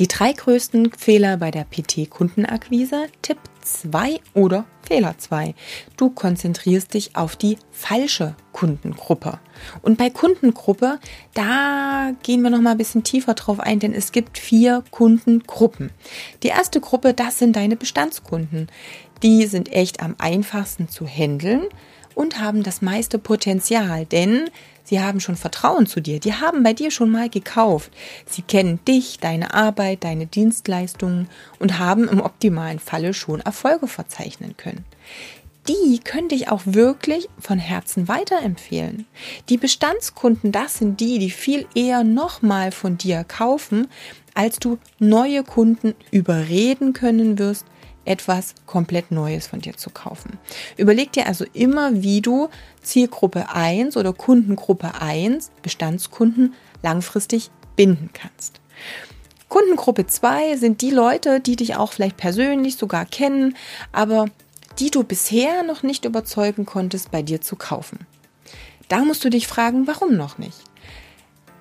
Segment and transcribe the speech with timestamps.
[0.00, 5.54] Die drei größten Fehler bei der PT-Kundenakquise, Tipp 2 oder Fehler 2.
[5.98, 9.40] Du konzentrierst dich auf die falsche Kundengruppe.
[9.82, 10.98] Und bei Kundengruppe,
[11.34, 15.90] da gehen wir noch mal ein bisschen tiefer drauf ein, denn es gibt vier Kundengruppen.
[16.44, 18.68] Die erste Gruppe, das sind deine Bestandskunden.
[19.22, 21.64] Die sind echt am einfachsten zu handeln
[22.14, 24.48] und haben das meiste Potenzial, denn
[24.90, 26.18] Sie haben schon Vertrauen zu dir.
[26.18, 27.92] Die haben bei dir schon mal gekauft.
[28.26, 31.28] Sie kennen dich, deine Arbeit, deine Dienstleistungen
[31.60, 34.84] und haben im optimalen Falle schon Erfolge verzeichnen können.
[35.68, 39.06] Die können dich auch wirklich von Herzen weiterempfehlen.
[39.48, 43.86] Die Bestandskunden, das sind die, die viel eher nochmal von dir kaufen,
[44.34, 47.64] als du neue Kunden überreden können wirst,
[48.04, 50.38] etwas komplett Neues von dir zu kaufen.
[50.76, 52.48] Überleg dir also immer, wie du
[52.82, 58.60] Zielgruppe 1 oder Kundengruppe 1, Bestandskunden, langfristig binden kannst.
[59.48, 63.56] Kundengruppe 2 sind die Leute, die dich auch vielleicht persönlich sogar kennen,
[63.92, 64.26] aber
[64.78, 68.06] die du bisher noch nicht überzeugen konntest, bei dir zu kaufen.
[68.88, 70.58] Da musst du dich fragen, warum noch nicht?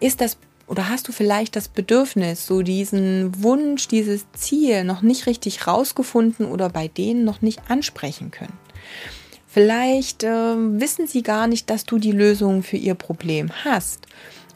[0.00, 0.36] Ist das
[0.66, 6.46] oder hast du vielleicht das Bedürfnis, so diesen Wunsch, dieses Ziel noch nicht richtig rausgefunden
[6.46, 8.58] oder bei denen noch nicht ansprechen können?
[9.46, 14.06] Vielleicht äh, wissen sie gar nicht, dass du die Lösung für ihr Problem hast.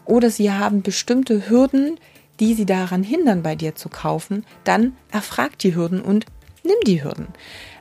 [0.05, 1.99] Oder sie haben bestimmte Hürden,
[2.41, 4.45] die sie daran hindern, bei dir zu kaufen.
[4.65, 6.27] Dann erfrag die Hürden und
[6.65, 7.29] nimm die Hürden.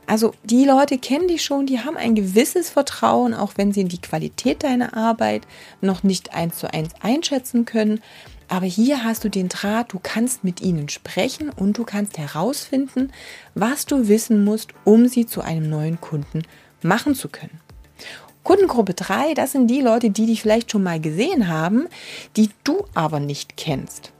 [0.09, 4.01] Also die Leute kennen dich schon, die haben ein gewisses Vertrauen, auch wenn sie die
[4.01, 5.45] Qualität deiner Arbeit
[5.81, 8.01] noch nicht eins zu eins einschätzen können.
[8.47, 13.11] Aber hier hast du den Draht, du kannst mit ihnen sprechen und du kannst herausfinden,
[13.53, 16.41] was du wissen musst, um sie zu einem neuen Kunden
[16.81, 17.59] machen zu können.
[18.41, 21.85] Kundengruppe 3, das sind die Leute, die dich vielleicht schon mal gesehen haben,
[22.35, 24.11] die du aber nicht kennst.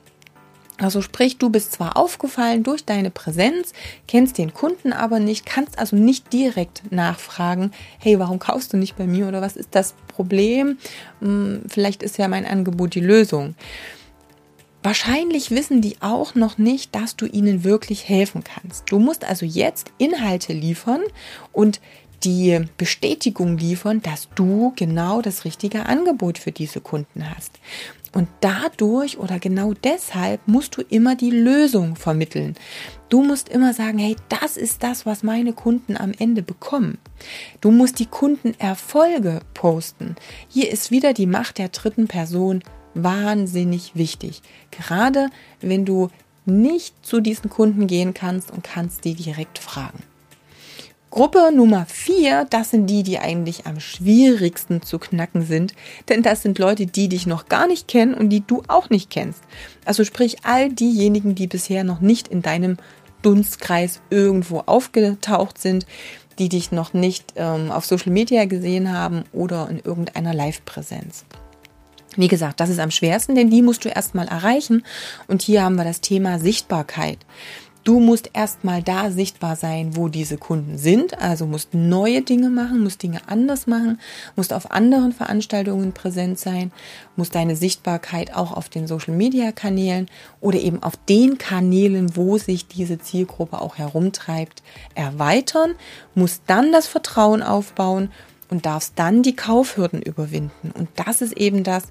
[0.79, 3.73] Also sprich, du bist zwar aufgefallen durch deine Präsenz,
[4.07, 8.95] kennst den Kunden aber nicht, kannst also nicht direkt nachfragen, hey, warum kaufst du nicht
[8.95, 10.77] bei mir oder was ist das Problem?
[11.19, 13.55] Hm, vielleicht ist ja mein Angebot die Lösung.
[14.81, 18.89] Wahrscheinlich wissen die auch noch nicht, dass du ihnen wirklich helfen kannst.
[18.89, 21.01] Du musst also jetzt Inhalte liefern
[21.51, 21.81] und
[22.23, 27.59] die Bestätigung liefern, dass du genau das richtige Angebot für diese Kunden hast.
[28.11, 32.55] Und dadurch oder genau deshalb musst du immer die Lösung vermitteln.
[33.09, 36.97] Du musst immer sagen, hey, das ist das, was meine Kunden am Ende bekommen.
[37.61, 40.15] Du musst die Kundenerfolge posten.
[40.47, 42.63] Hier ist wieder die Macht der dritten Person
[42.95, 44.41] wahnsinnig wichtig.
[44.71, 45.29] Gerade
[45.61, 46.09] wenn du
[46.45, 50.08] nicht zu diesen Kunden gehen kannst und kannst die direkt fragen.
[51.11, 55.73] Gruppe Nummer vier, das sind die, die eigentlich am schwierigsten zu knacken sind,
[56.07, 59.09] denn das sind Leute, die dich noch gar nicht kennen und die du auch nicht
[59.09, 59.41] kennst.
[59.85, 62.77] Also sprich all diejenigen, die bisher noch nicht in deinem
[63.23, 65.87] Dunstkreis irgendwo aufgetaucht sind,
[66.37, 71.25] die dich noch nicht ähm, auf Social Media gesehen haben oder in irgendeiner Live-Präsenz.
[72.15, 74.83] Wie gesagt, das ist am schwersten, denn die musst du erstmal erreichen.
[75.27, 77.19] Und hier haben wir das Thema Sichtbarkeit.
[77.89, 82.83] Du musst erstmal da sichtbar sein, wo diese Kunden sind, also musst neue Dinge machen,
[82.83, 83.99] musst Dinge anders machen,
[84.35, 86.71] musst auf anderen Veranstaltungen präsent sein,
[87.15, 90.05] musst deine Sichtbarkeit auch auf den Social Media Kanälen
[90.39, 94.61] oder eben auf den Kanälen, wo sich diese Zielgruppe auch herumtreibt,
[94.93, 95.73] erweitern,
[96.13, 98.11] musst dann das Vertrauen aufbauen
[98.49, 100.71] und darfst dann die Kaufhürden überwinden.
[100.77, 101.83] Und das ist eben das,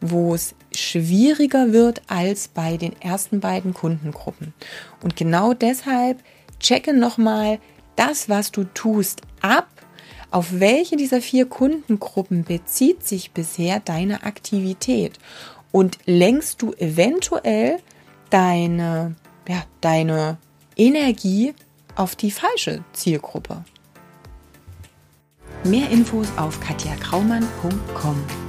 [0.00, 4.54] wo es schwieriger wird als bei den ersten beiden Kundengruppen.
[5.02, 6.22] Und genau deshalb
[6.60, 7.58] checke nochmal
[7.96, 9.68] das, was du tust, ab.
[10.30, 15.18] Auf welche dieser vier Kundengruppen bezieht sich bisher deine Aktivität?
[15.72, 17.78] Und lenkst du eventuell
[18.30, 19.16] deine,
[19.48, 20.38] ja, deine
[20.76, 21.54] Energie
[21.94, 23.64] auf die falsche Zielgruppe?
[25.64, 28.47] Mehr Infos auf katjakraumann.com.